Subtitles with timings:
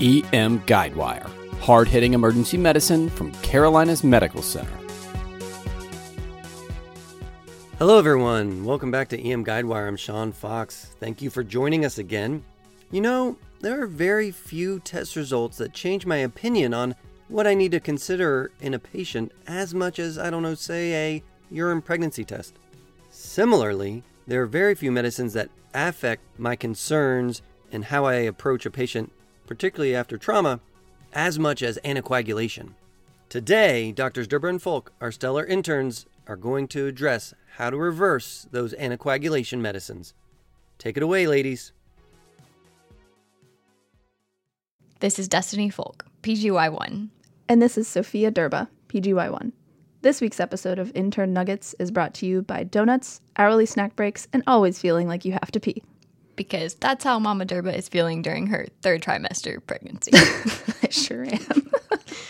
[0.00, 1.28] EM Guidewire,
[1.58, 4.70] hard hitting emergency medicine from Carolinas Medical Center.
[7.78, 8.64] Hello, everyone.
[8.64, 9.88] Welcome back to EM Guidewire.
[9.88, 10.94] I'm Sean Fox.
[11.00, 12.44] Thank you for joining us again.
[12.92, 16.94] You know, there are very few test results that change my opinion on
[17.26, 20.94] what I need to consider in a patient as much as, I don't know, say
[20.94, 22.54] a urine pregnancy test.
[23.10, 27.42] Similarly, there are very few medicines that affect my concerns
[27.72, 29.10] and how I approach a patient,
[29.48, 30.60] particularly after trauma,
[31.14, 32.74] as much as anticoagulation.
[33.30, 34.28] Today, Drs.
[34.28, 39.58] Derber and Folk, our stellar interns, are going to address how to reverse those anticoagulation
[39.60, 40.12] medicines.
[40.78, 41.72] Take it away, ladies.
[45.00, 47.08] This is Destiny Folk, PGY1.
[47.48, 49.52] And this is Sophia Derba, PGY1.
[50.02, 54.28] This week's episode of Intern Nuggets is brought to you by donuts, hourly snack breaks,
[54.32, 55.82] and always feeling like you have to pee.
[56.38, 60.12] Because that's how Mama Durba is feeling during her third trimester pregnancy.
[60.82, 61.70] I sure am.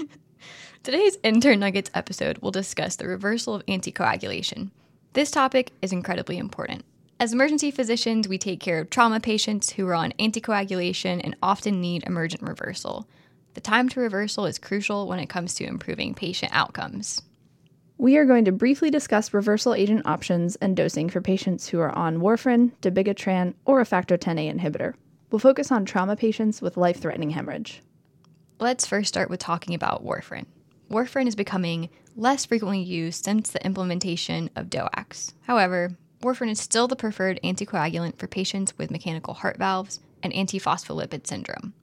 [0.82, 4.70] Today's Intern Nuggets episode will discuss the reversal of anticoagulation.
[5.12, 6.84] This topic is incredibly important.
[7.20, 11.80] As emergency physicians, we take care of trauma patients who are on anticoagulation and often
[11.80, 13.06] need emergent reversal.
[13.54, 17.22] The time to reversal is crucial when it comes to improving patient outcomes.
[17.98, 21.96] We are going to briefly discuss reversal agent options and dosing for patients who are
[21.96, 24.94] on warfarin, dabigatran, or a factor 10A inhibitor.
[25.30, 27.82] We'll focus on trauma patients with life threatening hemorrhage.
[28.58, 30.46] Let's first start with talking about warfarin.
[30.90, 35.32] Warfarin is becoming less frequently used since the implementation of DOACs.
[35.42, 41.26] However, warfarin is still the preferred anticoagulant for patients with mechanical heart valves and antiphospholipid
[41.26, 41.74] syndrome.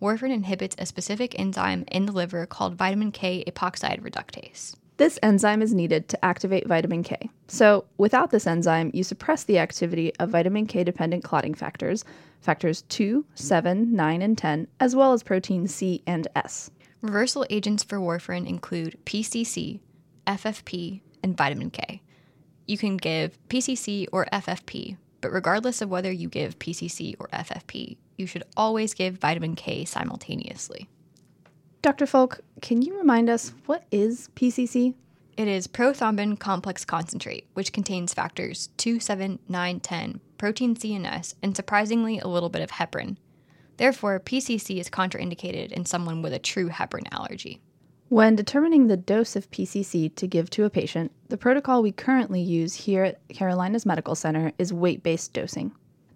[0.00, 4.74] Warfarin inhibits a specific enzyme in the liver called vitamin K epoxide reductase.
[5.02, 7.28] This enzyme is needed to activate vitamin K.
[7.48, 12.04] So, without this enzyme, you suppress the activity of vitamin K dependent clotting factors,
[12.40, 16.70] factors 2, 7, 9, and 10, as well as protein C and S.
[17.00, 19.80] Reversal agents for warfarin include PCC,
[20.28, 22.00] FFP, and vitamin K.
[22.68, 27.96] You can give PCC or FFP, but regardless of whether you give PCC or FFP,
[28.16, 30.88] you should always give vitamin K simultaneously.
[31.82, 32.06] Dr.
[32.06, 34.94] Folk, can you remind us what is PCC?
[35.36, 41.04] It is prothrombin complex concentrate, which contains factors 2, 7, 9, 10, protein C and
[41.04, 43.16] S, and surprisingly a little bit of heparin.
[43.78, 47.60] Therefore, PCC is contraindicated in someone with a true heparin allergy.
[48.08, 52.42] When determining the dose of PCC to give to a patient, the protocol we currently
[52.42, 55.72] use here at Carolinas Medical Center is weight based dosing.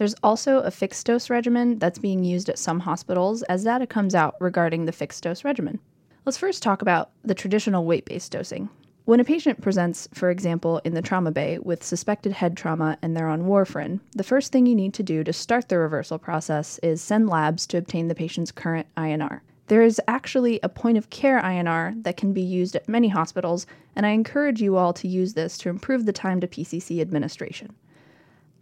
[0.00, 4.14] There's also a fixed dose regimen that's being used at some hospitals as data comes
[4.14, 5.78] out regarding the fixed dose regimen.
[6.24, 8.70] Let's first talk about the traditional weight based dosing.
[9.04, 13.14] When a patient presents, for example, in the trauma bay with suspected head trauma and
[13.14, 16.80] they're on warfarin, the first thing you need to do to start the reversal process
[16.82, 19.40] is send labs to obtain the patient's current INR.
[19.66, 23.66] There is actually a point of care INR that can be used at many hospitals,
[23.94, 27.74] and I encourage you all to use this to improve the time to PCC administration.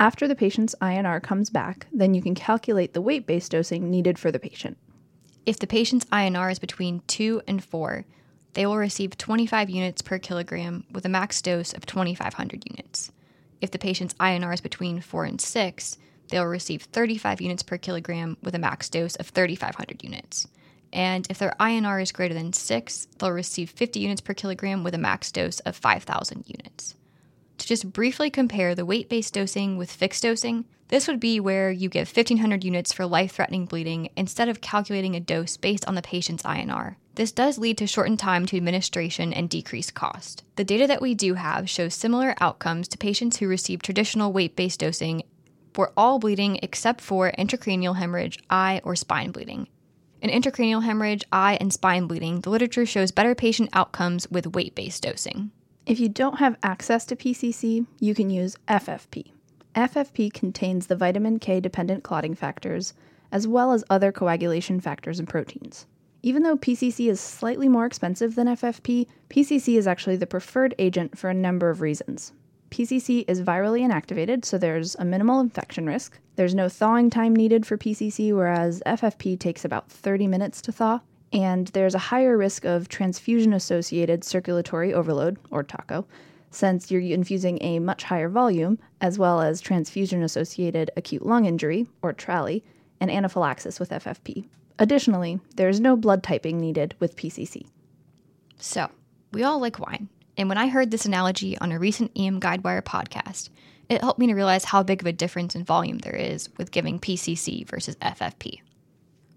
[0.00, 4.16] After the patient's INR comes back, then you can calculate the weight based dosing needed
[4.16, 4.78] for the patient.
[5.44, 8.04] If the patient's INR is between 2 and 4,
[8.52, 13.10] they will receive 25 units per kilogram with a max dose of 2,500 units.
[13.60, 15.98] If the patient's INR is between 4 and 6,
[16.28, 20.46] they will receive 35 units per kilogram with a max dose of 3,500 units.
[20.92, 24.94] And if their INR is greater than 6, they'll receive 50 units per kilogram with
[24.94, 26.94] a max dose of 5,000 units.
[27.58, 31.70] To just briefly compare the weight based dosing with fixed dosing, this would be where
[31.70, 35.94] you give 1,500 units for life threatening bleeding instead of calculating a dose based on
[35.94, 36.96] the patient's INR.
[37.16, 40.44] This does lead to shortened time to administration and decreased cost.
[40.56, 44.56] The data that we do have shows similar outcomes to patients who receive traditional weight
[44.56, 45.24] based dosing
[45.74, 49.66] for all bleeding except for intracranial hemorrhage, eye, or spine bleeding.
[50.22, 54.74] In intracranial hemorrhage, eye, and spine bleeding, the literature shows better patient outcomes with weight
[54.74, 55.50] based dosing.
[55.88, 59.32] If you don't have access to PCC, you can use FFP.
[59.74, 62.92] FFP contains the vitamin K dependent clotting factors,
[63.32, 65.86] as well as other coagulation factors and proteins.
[66.22, 71.16] Even though PCC is slightly more expensive than FFP, PCC is actually the preferred agent
[71.16, 72.34] for a number of reasons.
[72.70, 76.18] PCC is virally inactivated, so there's a minimal infection risk.
[76.36, 81.00] There's no thawing time needed for PCC, whereas FFP takes about 30 minutes to thaw.
[81.32, 86.06] And there's a higher risk of transfusion associated circulatory overload, or TACO,
[86.50, 91.86] since you're infusing a much higher volume, as well as transfusion associated acute lung injury,
[92.02, 92.62] or TRALI,
[93.00, 94.46] and anaphylaxis with FFP.
[94.78, 97.66] Additionally, there is no blood typing needed with PCC.
[98.58, 98.90] So,
[99.32, 100.08] we all like wine.
[100.36, 103.50] And when I heard this analogy on a recent EM Guidewire podcast,
[103.88, 106.70] it helped me to realize how big of a difference in volume there is with
[106.70, 108.60] giving PCC versus FFP.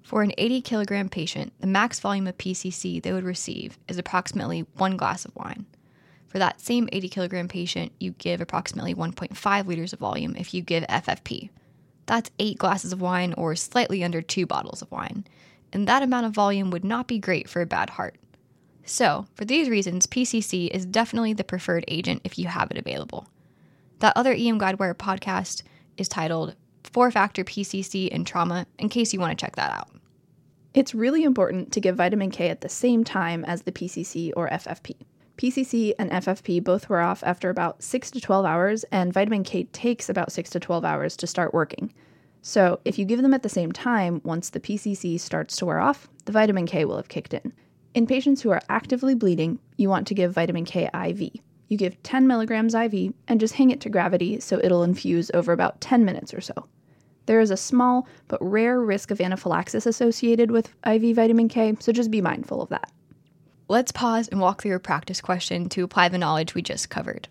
[0.04, 4.66] For an 80 kilogram patient, the max volume of PCC they would receive is approximately
[4.76, 5.66] one glass of wine.
[6.28, 10.62] For that same 80 kilogram patient, you give approximately 1.5 liters of volume if you
[10.62, 11.50] give FFP.
[12.06, 15.26] That's eight glasses of wine or slightly under two bottles of wine,
[15.72, 18.18] and that amount of volume would not be great for a bad heart.
[18.84, 23.28] So, for these reasons, PCC is definitely the preferred agent if you have it available.
[24.00, 25.64] That other EM Guidewire podcast
[25.98, 29.90] is titled Four Factor PCC and Trauma, in case you want to check that out.
[30.74, 34.50] It's really important to give vitamin K at the same time as the PCC or
[34.50, 34.96] FFP.
[35.38, 39.64] PCC and FFP both wear off after about 6 to 12 hours, and vitamin K
[39.66, 41.94] takes about 6 to 12 hours to start working.
[42.42, 45.80] So, if you give them at the same time, once the PCC starts to wear
[45.80, 47.54] off, the vitamin K will have kicked in.
[47.94, 51.42] In patients who are actively bleeding, you want to give vitamin K IV.
[51.72, 55.54] You give 10 milligrams IV and just hang it to gravity so it'll infuse over
[55.54, 56.68] about 10 minutes or so.
[57.28, 61.94] There is a small but rare risk of anaphylaxis associated with IV vitamin K, so
[61.94, 62.92] just be mindful of that.
[63.70, 67.30] Let's pause and walk through a practice question to apply the knowledge we just covered.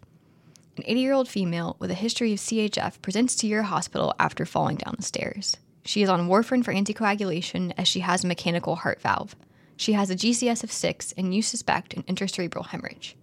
[0.78, 4.46] An 80 year old female with a history of CHF presents to your hospital after
[4.46, 5.58] falling down the stairs.
[5.84, 9.36] She is on warfarin for anticoagulation as she has a mechanical heart valve.
[9.76, 13.18] She has a GCS of 6 and you suspect an intracerebral hemorrhage.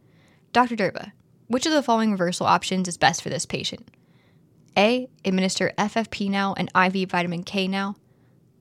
[0.58, 0.76] Dr.
[0.76, 1.12] Durba,
[1.46, 3.88] which of the following reversal options is best for this patient?
[4.76, 5.08] A.
[5.24, 7.96] Administer FFP now and IV vitamin K now.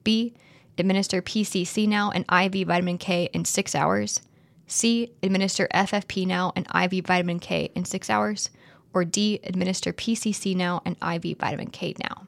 [0.05, 0.35] B.
[0.77, 4.21] Administer PCC now and IV vitamin K in six hours.
[4.67, 5.11] C.
[5.23, 8.51] Administer FFP now and IV vitamin K in six hours.
[8.93, 9.41] Or D.
[9.43, 12.27] Administer PCC now and IV vitamin K now.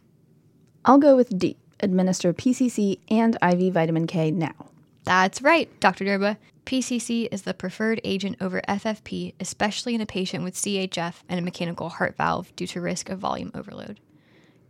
[0.86, 1.58] I'll go with D.
[1.80, 4.70] Administer PCC and IV vitamin K now.
[5.04, 6.06] That's right, Dr.
[6.06, 6.38] Durba.
[6.68, 11.42] PCC is the preferred agent over FFP, especially in a patient with CHF and a
[11.42, 14.00] mechanical heart valve due to risk of volume overload.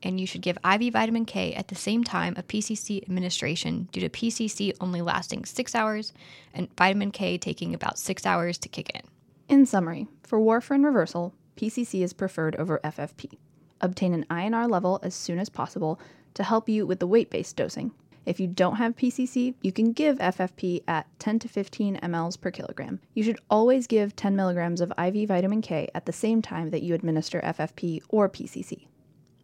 [0.04, 4.00] And you should give IV vitamin K at the same time of PCC administration due
[4.00, 6.12] to PCC only lasting six hours
[6.54, 9.02] and vitamin K taking about six hours to kick in.
[9.48, 13.38] In summary, for warfarin reversal, PCC is preferred over FFP.
[13.80, 15.98] Obtain an INR level as soon as possible
[16.34, 17.90] to help you with the weight based dosing.
[18.28, 22.50] If you don't have PCC, you can give FFP at 10 to 15 mLs per
[22.50, 23.00] kilogram.
[23.14, 26.82] You should always give 10 milligrams of IV vitamin K at the same time that
[26.82, 28.86] you administer FFP or PCC.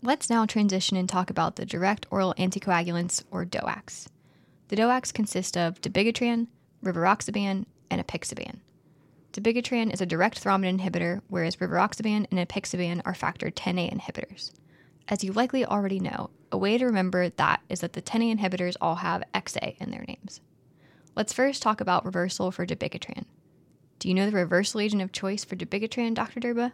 [0.02, 4.08] Let's now transition and talk about the direct oral anticoagulants, or DOACs.
[4.68, 6.48] The DOACs consist of dabigatran,
[6.84, 8.58] rivaroxaban, and apixaban.
[9.32, 14.52] Dabigatran is a direct thrombin inhibitor, whereas rivaroxaban and apixaban are factor 10A inhibitors.
[15.08, 18.76] As you likely already know, a way to remember that is that the 10A inhibitors
[18.80, 20.40] all have XA in their names.
[21.14, 23.24] Let's first talk about reversal for dabigatran.
[23.98, 26.40] Do you know the reversal agent of choice for dabigatran, Dr.
[26.40, 26.72] Durba?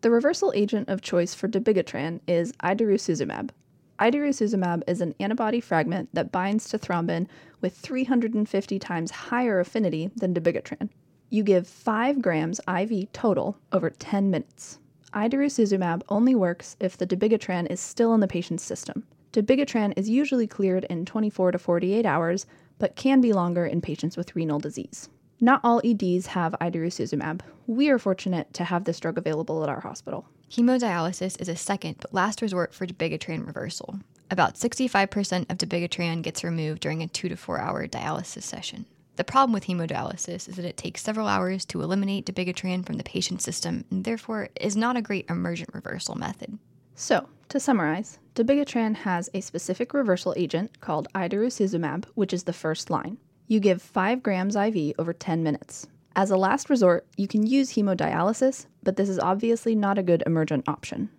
[0.00, 3.50] The reversal agent of choice for dabigatran is idarucizumab.
[3.98, 7.26] Idarucizumab is an antibody fragment that binds to thrombin
[7.60, 10.88] with 350 times higher affinity than dabigatran.
[11.28, 14.78] You give 5 grams IV total over 10 minutes.
[15.12, 19.04] Idarucizumab only works if the dabigatran is still in the patient's system.
[19.32, 22.46] Dabigatran is usually cleared in 24 to 48 hours,
[22.78, 25.08] but can be longer in patients with renal disease.
[25.40, 27.40] Not all EDs have idarucizumab.
[27.66, 30.26] We are fortunate to have this drug available at our hospital.
[30.50, 33.98] Hemodialysis is a second but last resort for dabigatran reversal.
[34.30, 38.86] About 65% of dabigatran gets removed during a 2 to 4 hour dialysis session.
[39.16, 43.04] The problem with hemodialysis is that it takes several hours to eliminate dabigatran from the
[43.04, 46.58] patient's system and therefore is not a great emergent reversal method.
[46.94, 52.90] So, to summarize, dabigatran has a specific reversal agent called idarucizumab, which is the first
[52.90, 53.16] line.
[53.48, 55.86] You give 5 grams IV over 10 minutes.
[56.14, 60.22] As a last resort, you can use hemodialysis, but this is obviously not a good
[60.26, 61.10] emergent option.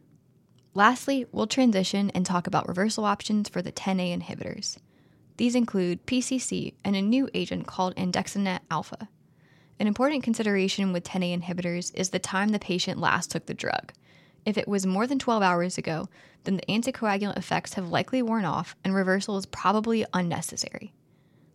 [0.74, 4.78] Lastly, we'll transition and talk about reversal options for the 10A inhibitors.
[5.38, 9.08] These include PCC and a new agent called andexanet alpha.
[9.80, 13.94] An important consideration with 10A inhibitors is the time the patient last took the drug.
[14.46, 16.08] If it was more than 12 hours ago,
[16.46, 20.94] then the anticoagulant effects have likely worn off and reversal is probably unnecessary.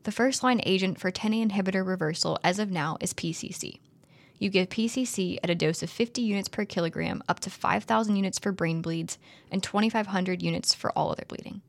[0.04, 3.80] The first line agent for 10A inhibitor reversal as of now is PCC.
[4.38, 8.38] You give PCC at a dose of 50 units per kilogram up to 5,000 units
[8.38, 9.18] for brain bleeds
[9.50, 11.62] and 2,500 units for all other bleeding.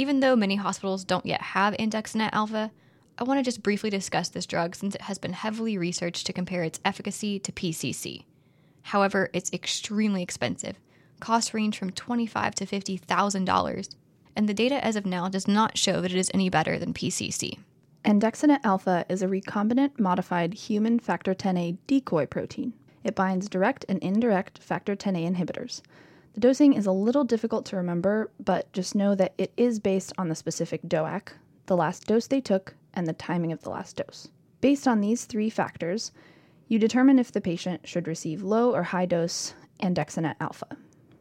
[0.00, 2.70] Even though many hospitals don't yet have andexanet alpha,
[3.18, 6.32] I want to just briefly discuss this drug since it has been heavily researched to
[6.32, 8.24] compare its efficacy to PCC.
[8.80, 10.80] However, it's extremely expensive.
[11.20, 13.94] Costs range from 25 to $50,000,
[14.34, 16.94] and the data as of now does not show that it is any better than
[16.94, 17.58] PCC.
[18.02, 22.72] Andexanet alpha is a recombinant modified human factor 10A decoy protein.
[23.04, 25.82] It binds direct and indirect factor 10A inhibitors.
[26.34, 30.12] The dosing is a little difficult to remember, but just know that it is based
[30.16, 31.32] on the specific DOAC.
[31.66, 34.28] the last dose they took, and the timing of the last dose.
[34.60, 36.12] Based on these three factors,
[36.68, 40.76] you determine if the patient should receive low or high dose andexanet alpha.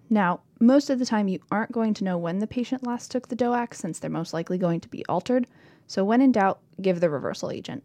[0.09, 3.27] Now, most of the time you aren't going to know when the patient last took
[3.27, 5.47] the DOAC since they're most likely going to be altered,
[5.87, 7.83] so when in doubt, give the reversal agent.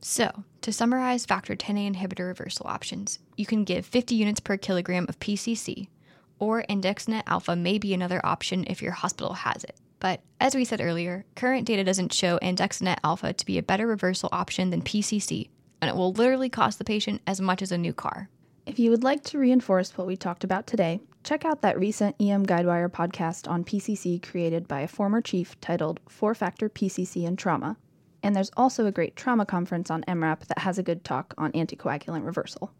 [0.00, 5.06] So, to summarize factor 10A inhibitor reversal options, you can give 50 units per kilogram
[5.08, 5.88] of PCC,
[6.38, 9.76] or andexanet alpha may be another option if your hospital has it.
[9.98, 13.86] But as we said earlier, current data doesn't show andexanet alpha to be a better
[13.86, 15.48] reversal option than PCC,
[15.80, 18.28] and it will literally cost the patient as much as a new car.
[18.66, 22.16] If you would like to reinforce what we talked about today, check out that recent
[22.20, 27.38] EM Guidewire podcast on PCC created by a former chief titled Four Factor PCC and
[27.38, 27.76] Trauma.
[28.22, 31.52] And there's also a great trauma conference on EM:RAP that has a good talk on
[31.52, 32.72] anticoagulant reversal.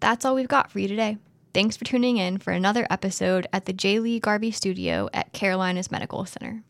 [0.00, 1.18] That's all we've got for you today.
[1.58, 3.98] Thanks for tuning in for another episode at the J.
[3.98, 6.62] Lee Garvey studio at Carolinas Medical Center.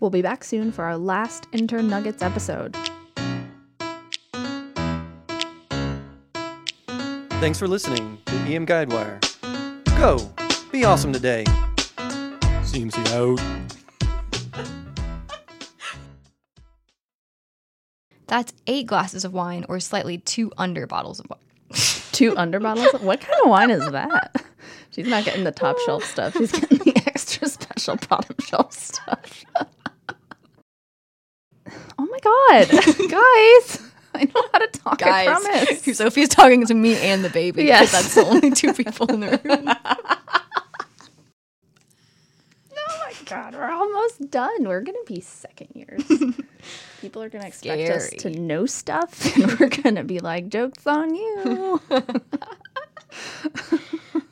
[0.00, 2.76] We'll be back soon for our last Intern Nuggets episode.
[7.40, 9.18] Thanks for listening to EM Guidewire.
[9.96, 10.30] Go!
[10.70, 11.44] Be awesome today.
[12.66, 13.40] CMC out.
[18.26, 21.53] That's eight glasses of wine or slightly two under bottles of wine.
[22.14, 23.02] Two under bottles?
[23.02, 24.44] What kind of wine is that?
[24.90, 26.34] She's not getting the top shelf stuff.
[26.34, 29.44] She's getting the extra special bottom shelf stuff.
[31.98, 32.70] oh my god.
[33.10, 33.82] Guys,
[34.14, 35.98] I know how to talk, I promise.
[35.98, 37.64] Sophie's talking to me and the baby.
[37.64, 37.90] Yes.
[37.90, 39.68] That's the only two people in the room.
[43.26, 44.64] God, we're almost done.
[44.64, 46.02] We're going to be second years.
[47.00, 47.90] People are going to expect Scary.
[47.90, 51.80] us to know stuff, and we're going to be like, joke's on you.